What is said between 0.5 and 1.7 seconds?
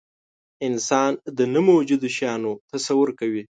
انسان د نه